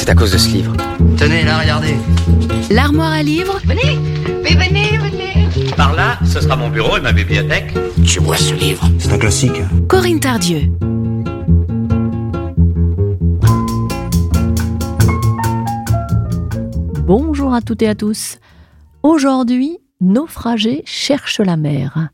C'est 0.00 0.08
à 0.08 0.14
cause 0.14 0.32
de 0.32 0.38
ce 0.38 0.48
livre. 0.48 0.72
Tenez, 1.18 1.44
là, 1.44 1.58
regardez. 1.58 1.94
L'armoire 2.70 3.12
à 3.12 3.22
livres 3.22 3.60
Venez, 3.66 3.98
mais 4.42 4.54
venez, 4.54 4.96
venez. 4.96 5.72
Par 5.76 5.92
là, 5.94 6.18
ce 6.24 6.40
sera 6.40 6.56
mon 6.56 6.70
bureau 6.70 6.96
et 6.96 7.02
ma 7.02 7.12
bibliothèque. 7.12 7.74
Tu 8.06 8.18
vois 8.18 8.38
ce 8.38 8.54
livre? 8.54 8.82
C'est 8.98 9.12
un 9.12 9.18
classique. 9.18 9.60
Corinne 9.88 10.18
Tardieu. 10.18 10.72
Bonjour 17.04 17.52
à 17.52 17.60
toutes 17.60 17.82
et 17.82 17.88
à 17.88 17.94
tous. 17.94 18.38
Aujourd'hui, 19.02 19.76
Naufragé 20.00 20.82
cherche 20.86 21.40
la 21.40 21.58
mer. 21.58 22.08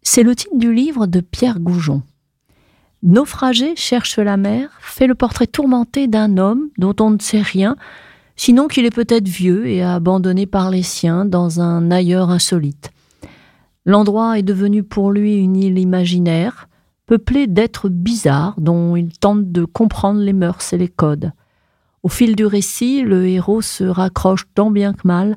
C'est 0.00 0.22
le 0.22 0.34
titre 0.34 0.56
du 0.56 0.72
livre 0.72 1.06
de 1.06 1.20
Pierre 1.20 1.60
Goujon. 1.60 2.00
Naufragé 3.02 3.76
cherche 3.76 4.18
la 4.18 4.36
mer 4.36 4.68
fait 4.80 5.06
le 5.06 5.14
portrait 5.14 5.46
tourmenté 5.46 6.06
d'un 6.06 6.36
homme 6.36 6.68
dont 6.76 6.94
on 7.00 7.10
ne 7.10 7.18
sait 7.18 7.40
rien, 7.40 7.76
sinon 8.36 8.68
qu'il 8.68 8.84
est 8.84 8.94
peut-être 8.94 9.28
vieux 9.28 9.66
et 9.66 9.82
abandonné 9.82 10.46
par 10.46 10.70
les 10.70 10.82
siens 10.82 11.24
dans 11.24 11.60
un 11.60 11.90
ailleurs 11.90 12.30
insolite. 12.30 12.90
L'endroit 13.86 14.38
est 14.38 14.42
devenu 14.42 14.82
pour 14.82 15.10
lui 15.10 15.36
une 15.36 15.56
île 15.56 15.78
imaginaire, 15.78 16.68
peuplée 17.06 17.46
d'êtres 17.46 17.88
bizarres 17.88 18.54
dont 18.58 18.94
il 18.96 19.10
tente 19.18 19.50
de 19.50 19.64
comprendre 19.64 20.20
les 20.20 20.34
mœurs 20.34 20.72
et 20.72 20.78
les 20.78 20.88
codes. 20.88 21.32
Au 22.02 22.08
fil 22.08 22.36
du 22.36 22.44
récit, 22.44 23.02
le 23.02 23.26
héros 23.26 23.62
se 23.62 23.84
raccroche 23.84 24.44
tant 24.54 24.70
bien 24.70 24.92
que 24.92 25.06
mal 25.06 25.36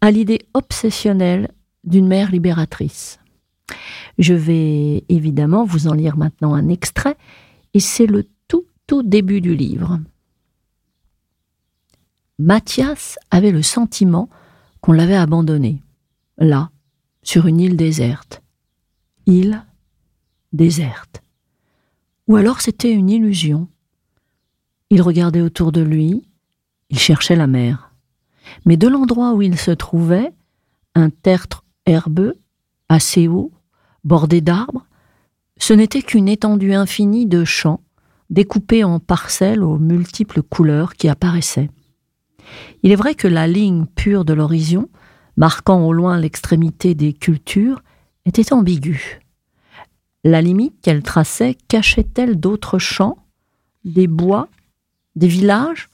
à 0.00 0.10
l'idée 0.10 0.40
obsessionnelle 0.52 1.48
d'une 1.84 2.06
mère 2.06 2.30
libératrice. 2.30 3.18
Je 4.18 4.34
vais 4.34 5.04
évidemment 5.08 5.64
vous 5.64 5.86
en 5.86 5.94
lire 5.94 6.16
maintenant 6.16 6.54
un 6.54 6.68
extrait, 6.68 7.16
et 7.74 7.80
c'est 7.80 8.06
le 8.06 8.26
tout 8.48 8.66
tout 8.86 9.02
début 9.02 9.40
du 9.40 9.54
livre. 9.54 10.00
Mathias 12.38 13.18
avait 13.30 13.50
le 13.50 13.62
sentiment 13.62 14.28
qu'on 14.80 14.92
l'avait 14.92 15.16
abandonné, 15.16 15.82
là, 16.38 16.70
sur 17.22 17.46
une 17.46 17.60
île 17.60 17.76
déserte. 17.76 18.42
Île 19.26 19.64
déserte. 20.52 21.22
Ou 22.28 22.36
alors 22.36 22.60
c'était 22.60 22.92
une 22.92 23.10
illusion. 23.10 23.68
Il 24.90 25.02
regardait 25.02 25.40
autour 25.40 25.72
de 25.72 25.80
lui, 25.80 26.24
il 26.90 26.98
cherchait 26.98 27.36
la 27.36 27.46
mer. 27.46 27.92
Mais 28.64 28.76
de 28.76 28.88
l'endroit 28.88 29.34
où 29.34 29.42
il 29.42 29.58
se 29.58 29.70
trouvait, 29.70 30.32
un 30.94 31.10
tertre 31.10 31.64
herbeux, 31.86 32.34
assez 32.88 33.28
haut, 33.28 33.52
bordé 34.08 34.40
d'arbres, 34.40 34.86
ce 35.58 35.74
n'était 35.74 36.02
qu'une 36.02 36.28
étendue 36.28 36.72
infinie 36.72 37.26
de 37.26 37.44
champs, 37.44 37.80
découpés 38.30 38.82
en 38.82 38.98
parcelles 38.98 39.62
aux 39.62 39.78
multiples 39.78 40.42
couleurs 40.42 40.94
qui 40.94 41.08
apparaissaient. 41.08 41.70
Il 42.82 42.90
est 42.90 42.96
vrai 42.96 43.14
que 43.14 43.28
la 43.28 43.46
ligne 43.46 43.86
pure 43.86 44.24
de 44.24 44.32
l'horizon, 44.32 44.88
marquant 45.36 45.86
au 45.86 45.92
loin 45.92 46.18
l'extrémité 46.18 46.94
des 46.94 47.12
cultures, 47.12 47.82
était 48.24 48.52
ambiguë. 48.52 49.20
La 50.24 50.42
limite 50.42 50.80
qu'elle 50.82 51.02
traçait 51.02 51.56
cachait-elle 51.68 52.40
d'autres 52.40 52.78
champs, 52.78 53.18
des 53.84 54.06
bois, 54.06 54.48
des 55.16 55.28
villages, 55.28 55.88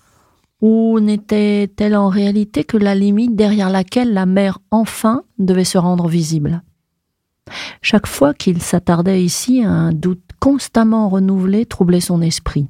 ou 0.61 0.99
n'était-elle 1.01 1.97
en 1.97 2.09
réalité 2.09 2.65
que 2.65 2.77
la 2.77 2.95
limite 2.95 3.37
derrière 3.37 3.71
laquelle 3.71 4.15
la 4.15 4.25
mer 4.25 4.61
enfin 4.71 5.25
devait 5.39 5.65
se 5.65 5.79
rendre 5.79 6.09
visible? 6.09 6.63
Chaque 7.83 8.07
fois 8.07 8.35
qu'il 8.35 8.63
s'attardait 8.63 9.23
ici, 9.23 9.63
un 9.63 9.93
doute 9.93 10.23
constamment 10.41 11.09
renouvelé 11.09 11.67
troublait 11.67 12.01
son 12.01 12.23
esprit. 12.23 12.69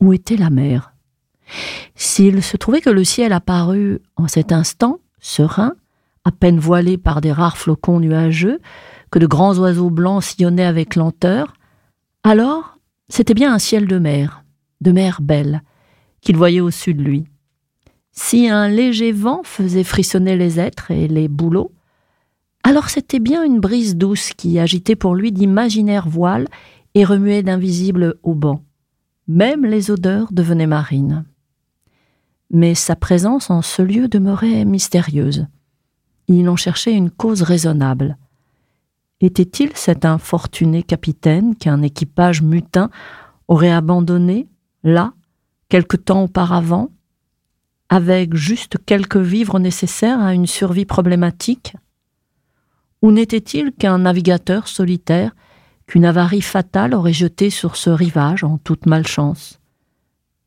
Où 0.00 0.12
était 0.12 0.36
la 0.36 0.50
mer? 0.50 0.94
S'il 1.94 2.42
se 2.42 2.56
trouvait 2.56 2.80
que 2.80 2.90
le 2.90 3.04
ciel 3.04 3.32
apparut 3.32 4.00
en 4.16 4.28
cet 4.28 4.52
instant, 4.52 4.98
serein, 5.20 5.74
à 6.24 6.30
peine 6.30 6.58
voilé 6.58 6.98
par 6.98 7.20
des 7.20 7.32
rares 7.32 7.56
flocons 7.56 8.00
nuageux, 8.00 8.60
que 9.10 9.18
de 9.18 9.26
grands 9.26 9.58
oiseaux 9.58 9.90
blancs 9.90 10.22
sillonnaient 10.22 10.64
avec 10.64 10.96
lenteur, 10.96 11.54
alors 12.22 12.78
c'était 13.08 13.34
bien 13.34 13.52
un 13.52 13.58
ciel 13.58 13.86
de 13.86 13.98
mer, 13.98 14.44
de 14.80 14.92
mer 14.92 15.20
belle, 15.20 15.62
qu'il 16.20 16.36
voyait 16.36 16.60
au-dessus 16.60 16.94
de 16.94 17.02
lui. 17.02 17.24
Si 18.12 18.48
un 18.48 18.68
léger 18.68 19.12
vent 19.12 19.42
faisait 19.42 19.84
frissonner 19.84 20.36
les 20.36 20.60
êtres 20.60 20.90
et 20.90 21.08
les 21.08 21.28
bouleaux, 21.28 21.72
alors 22.62 22.90
c'était 22.90 23.18
bien 23.18 23.42
une 23.42 23.60
brise 23.60 23.96
douce 23.96 24.32
qui 24.34 24.58
agitait 24.58 24.96
pour 24.96 25.14
lui 25.14 25.32
d'imaginaires 25.32 26.08
voiles 26.08 26.48
et 26.94 27.04
remuait 27.04 27.42
d'invisibles 27.42 28.16
haubans. 28.22 28.62
Même 29.28 29.64
les 29.64 29.90
odeurs 29.90 30.32
devenaient 30.32 30.66
marines. 30.66 31.24
Mais 32.50 32.74
sa 32.74 32.96
présence 32.96 33.50
en 33.50 33.62
ce 33.62 33.82
lieu 33.82 34.08
demeurait 34.08 34.64
mystérieuse. 34.64 35.46
Il 36.28 36.48
en 36.48 36.56
cherchait 36.56 36.92
une 36.92 37.10
cause 37.10 37.42
raisonnable. 37.42 38.16
Était-il 39.20 39.70
cet 39.74 40.04
infortuné 40.04 40.82
capitaine 40.82 41.56
qu'un 41.56 41.82
équipage 41.82 42.42
mutin 42.42 42.90
aurait 43.48 43.70
abandonné, 43.70 44.48
là, 44.82 45.14
quelque 45.68 45.96
temps 45.96 46.24
auparavant, 46.24 46.90
avec 47.88 48.34
juste 48.34 48.78
quelques 48.84 49.16
vivres 49.16 49.58
nécessaires 49.58 50.20
à 50.20 50.34
une 50.34 50.46
survie 50.46 50.84
problématique? 50.84 51.74
Ou 53.02 53.10
n'était-il 53.10 53.72
qu'un 53.72 53.98
navigateur 53.98 54.68
solitaire 54.68 55.34
qu'une 55.86 56.04
avarie 56.04 56.40
fatale 56.40 56.94
aurait 56.94 57.12
jeté 57.12 57.50
sur 57.50 57.76
ce 57.76 57.90
rivage 57.90 58.44
en 58.44 58.58
toute 58.58 58.86
malchance? 58.86 59.60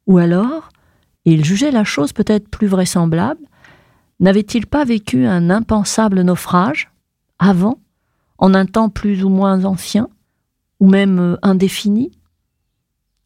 Ou 0.07 0.17
alors, 0.17 0.69
et 1.25 1.33
il 1.33 1.43
jugeait 1.43 1.71
la 1.71 1.83
chose 1.83 2.13
peut-être 2.13 2.49
plus 2.49 2.67
vraisemblable, 2.67 3.41
n'avait-il 4.19 4.67
pas 4.67 4.85
vécu 4.85 5.25
un 5.25 5.49
impensable 5.49 6.21
naufrage, 6.21 6.91
avant, 7.39 7.79
en 8.37 8.53
un 8.53 8.65
temps 8.65 8.89
plus 8.89 9.23
ou 9.23 9.29
moins 9.29 9.65
ancien, 9.65 10.07
ou 10.79 10.87
même 10.87 11.37
indéfini? 11.41 12.11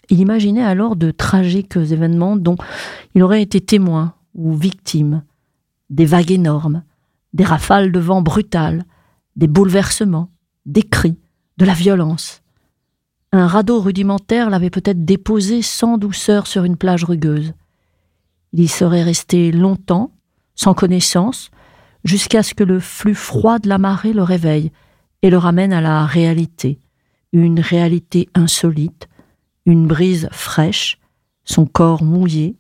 Il 0.09 0.19
imaginait 0.19 0.63
alors 0.63 0.95
de 0.95 1.11
tragiques 1.11 1.75
événements 1.75 2.35
dont 2.35 2.57
il 3.13 3.21
aurait 3.21 3.43
été 3.43 3.61
témoin 3.61 4.13
ou 4.33 4.55
victime, 4.55 5.23
des 5.91 6.05
vagues 6.05 6.31
énormes, 6.31 6.83
des 7.33 7.43
rafales 7.43 7.91
de 7.91 7.99
vent 7.99 8.23
brutales, 8.23 8.85
des 9.39 9.47
bouleversements, 9.47 10.29
des 10.65 10.83
cris, 10.83 11.17
de 11.57 11.65
la 11.65 11.73
violence. 11.73 12.41
Un 13.31 13.47
radeau 13.47 13.79
rudimentaire 13.79 14.49
l'avait 14.49 14.69
peut-être 14.69 15.05
déposé 15.05 15.61
sans 15.61 15.97
douceur 15.97 16.45
sur 16.45 16.65
une 16.65 16.75
plage 16.75 17.05
rugueuse. 17.05 17.53
Il 18.51 18.59
y 18.59 18.67
serait 18.67 19.01
resté 19.01 19.53
longtemps, 19.53 20.11
sans 20.55 20.73
connaissance, 20.73 21.51
jusqu'à 22.03 22.43
ce 22.43 22.53
que 22.53 22.65
le 22.65 22.81
flux 22.81 23.15
froid 23.15 23.59
de 23.59 23.69
la 23.69 23.77
marée 23.77 24.11
le 24.11 24.23
réveille 24.23 24.73
et 25.21 25.29
le 25.29 25.37
ramène 25.37 25.71
à 25.71 25.79
la 25.79 26.05
réalité, 26.05 26.77
une 27.31 27.61
réalité 27.61 28.27
insolite, 28.35 29.07
une 29.65 29.87
brise 29.87 30.27
fraîche, 30.33 30.99
son 31.45 31.65
corps 31.65 32.03
mouillé, 32.03 32.57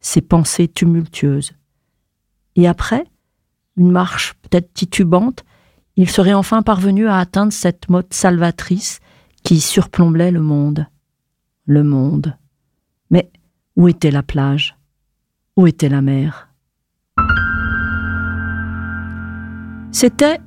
ses 0.00 0.20
pensées 0.20 0.68
tumultueuses. 0.68 1.54
Et 2.54 2.68
après, 2.68 3.04
une 3.76 3.90
marche 3.90 4.34
peut-être 4.42 4.72
titubante, 4.74 5.44
il 5.96 6.10
serait 6.10 6.34
enfin 6.34 6.62
parvenu 6.62 7.06
à 7.08 7.18
atteindre 7.18 7.52
cette 7.52 7.88
motte 7.88 8.12
salvatrice 8.12 9.00
qui 9.42 9.60
surplombait 9.60 10.30
le 10.30 10.40
monde. 10.40 10.86
Le 11.66 11.82
monde. 11.82 12.36
Mais 13.10 13.30
où 13.76 13.88
était 13.88 14.10
la 14.10 14.22
plage? 14.22 14.76
Où 15.56 15.66
était 15.66 15.88
la 15.88 16.02
mer? 16.02 16.48
C'était 19.92 20.40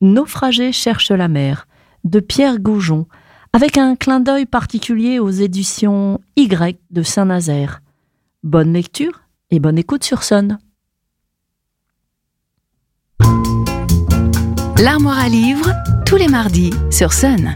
Naufragé 0.00 0.72
cherche 0.72 1.10
la 1.10 1.28
mer 1.28 1.66
de 2.04 2.20
Pierre 2.20 2.58
Goujon, 2.58 3.06
avec 3.52 3.76
un 3.76 3.96
clin 3.96 4.20
d'œil 4.20 4.46
particulier 4.46 5.18
aux 5.18 5.30
éditions 5.30 6.20
Y 6.36 6.80
de 6.90 7.02
Saint-Nazaire. 7.02 7.82
Bonne 8.42 8.72
lecture 8.72 9.20
et 9.50 9.60
bonne 9.60 9.76
écoute 9.76 10.04
sur 10.04 10.22
Sun. 10.22 10.58
L'armoire 14.80 15.18
à 15.18 15.28
livres, 15.28 15.74
tous 16.06 16.16
les 16.16 16.28
mardis 16.28 16.72
sur 16.90 17.12
Sun. 17.12 17.54